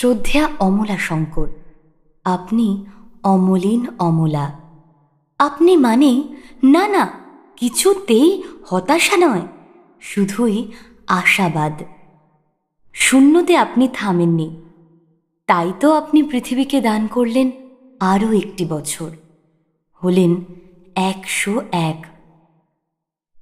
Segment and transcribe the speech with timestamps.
[0.00, 1.48] শ্রদ্ধা অমলা শঙ্কর।
[2.24, 2.84] আপনি
[3.22, 4.60] অমলিন অমলা।
[5.38, 6.22] আপনি মানে
[6.64, 7.08] না না,
[7.56, 9.46] কিছুতেই হতাশা নয়,
[10.00, 10.72] শুধুই
[11.06, 11.82] আশাবাদ।
[12.92, 14.56] শূন্যতে আপনি থামেননি।
[15.46, 17.50] তাই তো আপনি পৃথিবীকে দান করলেন
[18.00, 19.10] আরও একটি বছর।
[20.04, 20.34] হলেন
[20.94, 22.06] একশো এক।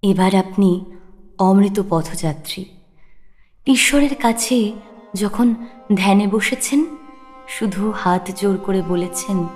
[0.03, 0.85] এবার আপনি
[1.39, 2.65] অমৃত পথযাত্রী।
[3.67, 4.73] ঈশ্বরের কাছে
[5.15, 5.55] যখন
[5.97, 6.85] ধ্যানে বসেছেন,
[7.49, 9.47] শুধু হাত জোর করে বলেছেন,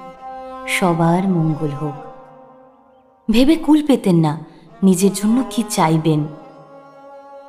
[0.69, 1.93] সবার মঙ্গল হোক।
[3.31, 4.39] ভেবে কুল পেতেন না,
[4.83, 6.27] নিজের জন্য কি চাইবেন।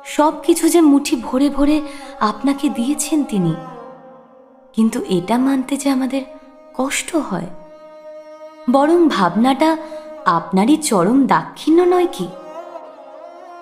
[0.04, 1.80] সব কিছু যে মুঠি ভরে ভরে
[2.20, 3.54] আপনাকে দিয়েছেন তিনি,
[4.72, 6.22] কিন্তু এটা মানতে যে আমাদের
[6.74, 7.46] কষ্ট হয়।
[8.70, 9.76] বরং ভাবনাটা
[10.24, 12.28] আপনারই চরম দাক্ষিণ্য নয় কি?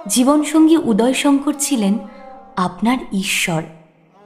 [0.09, 1.99] জীবনসঙ্গী উদয়শঙ্কর ছিলেন
[2.57, 3.63] আপনার ঈশ্বর।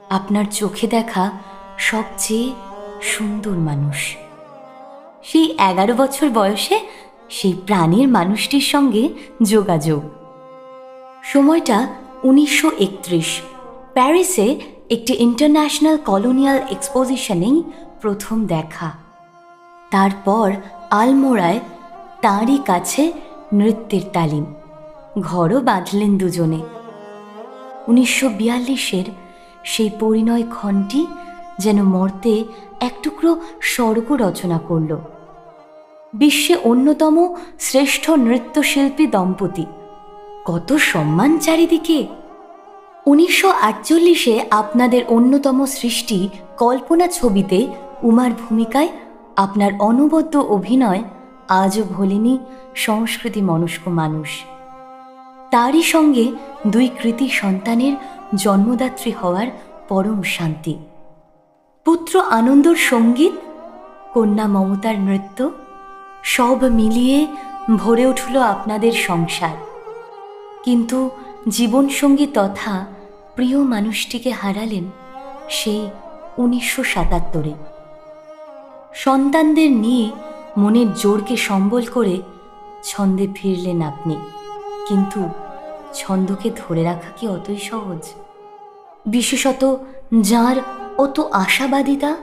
[0.09, 1.31] আপনার চোখে দেখা
[1.77, 2.53] সবচেয়ে
[3.01, 4.15] সুন্দর মানুষ।
[5.23, 6.79] সেই এগারো বছর বয়সে
[7.29, 9.09] সেই প্রাণীর মানুষটির সঙ্গে
[9.43, 10.03] যোগাযোগ।
[11.23, 11.87] সময়টা
[12.23, 13.41] উনিশশো একত্রিশ।
[13.93, 14.59] প্যারিসে
[14.89, 17.63] একটি ইন্টারন্যাশনাল কলোনিয়াল এক্সপোজিশনেই
[18.01, 18.91] প্রথম দেখা।
[19.91, 20.53] তারপর
[20.91, 21.59] আলমোড়ায়
[22.21, 23.13] তাঁরই কাছে
[23.53, 24.45] নৃত্যের তালিম।
[25.19, 26.59] ঘরও বাঁধলেন দুজনে।
[27.87, 29.26] উনিশশো বিয়াল্লিশের
[29.67, 31.01] সেই পরিণয় ক্ষণটি
[31.59, 32.33] যেন মর্তে
[32.81, 34.91] এক টুকরো স্বর্গ রচনা করল।
[36.13, 37.15] বিশ্বে অন্যতম
[37.59, 39.65] শ্রেষ্ঠ নৃত্যশিল্পী দম্পতি।
[40.45, 41.99] কত সম্মান চারিদিকে!
[43.05, 47.59] উনিশশো আটচল্লিশে আপনাদের অন্যতম সৃষ্টি কল্পনা ছবিতে
[48.03, 48.89] উমার ভূমিকায়
[49.35, 51.01] আপনার অনবদ্য অভিনয়
[51.61, 52.33] আজও ভোলেনি
[52.75, 54.29] সংস্কৃতি মনস্ক মানুষ।
[55.51, 56.25] তারই সঙ্গে
[56.67, 57.93] দুই কৃতি সন্তানের
[58.35, 59.47] জন্মদাত্রী হওয়ার
[59.89, 60.75] পরম শান্তি।
[61.85, 63.31] পুত্র আনন্দর সংগীত,
[64.13, 65.49] কন্যা মমতার নৃত্য,
[66.23, 67.27] সব মিলিয়ে
[67.75, 69.55] ভরে উঠল আপনাদের সংসার।
[70.63, 71.09] কিন্তু
[71.49, 72.85] জীবনসঙ্গী তথা
[73.35, 74.83] প্রিয় মানুষটিকে হারালেন
[75.49, 75.89] সেই
[76.37, 77.53] উনিশশো সাতাত্তরে।
[78.93, 80.11] সন্তানদের নিয়ে
[80.57, 82.21] মনের জোরকে সম্বল করে
[82.83, 84.17] ছন্দে ফিরলেন আপনি।
[84.87, 85.29] কিন্তু
[85.97, 88.09] ছন্দকে ধরে রাখা কি অতই সহজ?
[89.05, 89.77] বিশেষত
[90.21, 90.55] যার
[90.97, 92.15] অত আশাবাদিতা?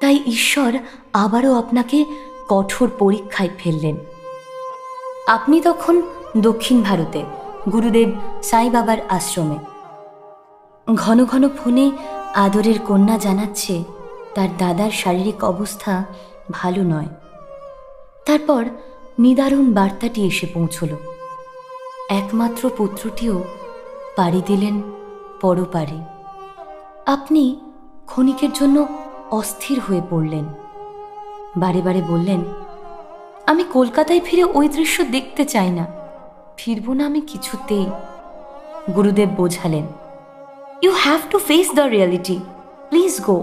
[0.00, 0.78] তাই ঈশ্বর
[1.12, 2.04] আবারও আপনাকে
[2.48, 3.96] কঠোর পরীক্ষায় ফেললেন।
[5.26, 6.02] আপনি তখন
[6.36, 7.24] দক্ষিণ ভারতে,
[7.72, 8.10] গুরুদেব
[8.42, 9.58] সাই বাবার আশ্রমে।
[10.94, 11.90] ঘন ঘন ফোনে
[12.34, 13.84] আদরের কন্যা জানাচ্ছে,
[14.34, 16.04] তার দাদার শারীরিক অবস্থা
[16.50, 17.06] ভালো নয়।
[18.26, 18.64] তারপর
[19.18, 20.88] নিদারুণ বার্তাটি এসে পৌঁছল।
[22.18, 23.36] একমাত্র পুত্রটিও
[24.16, 24.76] পাড়ি দিলেন
[25.40, 25.98] পরপারে।
[27.06, 27.42] আপনি
[28.06, 28.76] ক্ষণিকের জন্য
[29.30, 30.46] অস্থির হয়ে পড়লেন।
[31.56, 32.40] বারে বারে বললেন,
[33.46, 35.84] আমি কলকাতায় ফিরে ওই দৃশ্য দেখতে চাই না।
[36.56, 37.86] ফিরব না আমি কিছুতেই
[38.96, 39.86] গুরুদেব বোঝালেন
[40.82, 42.36] you have to face the reality
[42.88, 43.38] please go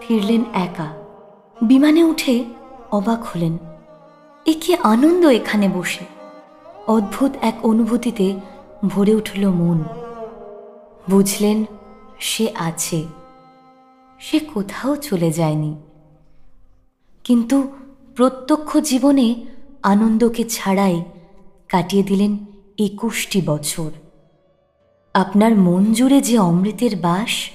[0.00, 0.88] ফিরলেন একা।
[1.62, 2.34] বিমানে উঠে
[2.98, 3.54] অবাক হলেন।
[4.46, 6.17] এ কি আনন্দ এখানে বসে।
[6.88, 8.40] অদ্ভুত এক অনুভূতিতে
[8.84, 9.84] ভরে উঠল মন।
[11.10, 11.64] বুঝলেন,
[12.20, 13.04] সে আছে।
[14.20, 15.76] সে কোথাও চলে যায়নি।
[17.24, 17.72] কিন্তু
[18.16, 19.34] প্রত্যক্ষ জীবনে
[19.82, 21.02] আনন্দকে ছাড়াই
[21.68, 22.38] কাটিয়ে দিলেন
[22.78, 23.90] একুশটি বছর।
[25.14, 27.50] আপনার মন জুড়ে যে অমৃতের বাস,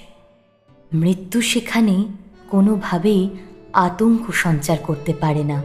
[0.93, 2.03] মৃত্যু সেখানে
[2.49, 3.29] কোনোভাবেই
[3.73, 5.63] আতঙ্ক সঞ্চার করতে পারে না।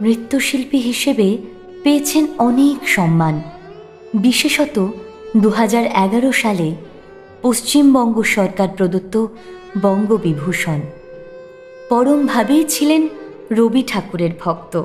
[0.00, 1.38] নৃত্যশিল্পী হিসেবে
[1.84, 3.42] পেয়েছেন অনেক সম্মান।
[4.14, 4.92] বিশেষত
[5.36, 6.74] দু হাজার এগারো সালে
[7.42, 9.26] পশ্চিমবঙ্গ সরকার প্রদত্ত
[9.82, 10.80] বঙ্গবিভূষণ।
[11.88, 13.08] পরমভাবেই ছিলেন
[13.52, 14.82] রবি ঠাকুরের ভক্ত।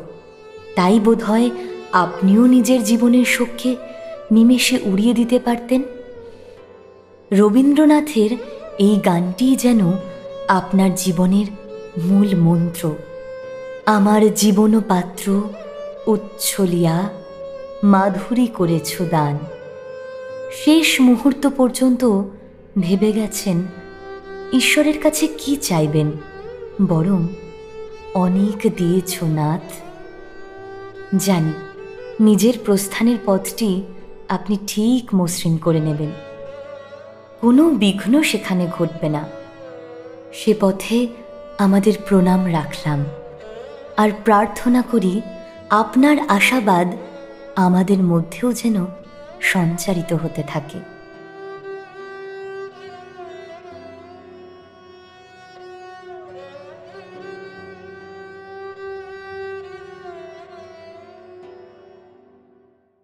[0.75, 1.49] তাই বোধহয়
[1.93, 3.75] আপনিও নিজের জীবনের শোককে
[4.31, 5.81] নিমেষে উড়িয়ে দিতে পারতেন।
[7.31, 8.31] রবীন্দ্রনাথের
[8.79, 9.91] এই গানটি যেন
[10.47, 11.45] আপনার জীবনের
[12.03, 12.95] মূল মন্ত্র।
[13.85, 15.41] আমার জীবন পাত্র
[16.09, 17.09] উচ্ছলিয়া
[17.83, 19.37] মাধুরী করেছ দান।
[20.65, 22.23] শেষ মুহূর্ত পর্যন্ত
[22.79, 23.63] ভেবে গেছেন,
[24.53, 26.11] ঈশ্বরের কাছে কি চাইবেন?
[26.87, 27.27] বরং
[28.13, 29.71] অনেক দিয়েছ নাথ।
[31.17, 31.53] জানি,
[32.19, 33.83] নিজের প্রস্থানের পথটি
[34.29, 36.11] আপনি ঠিক মসৃণ করে নেবেন।
[37.41, 39.27] কোনো বিঘ্ন সেখানে ঘটবে না।
[40.33, 41.07] সে পথে
[41.57, 43.05] আমাদের প্রণাম রাখলাম।
[43.97, 45.21] আর প্রার্থনা করি
[45.71, 46.87] আপনার আশাবাদ
[47.55, 48.85] আমাদের মধ্যেও যেন
[49.41, 50.98] সঞ্চারিত হতে থাকে।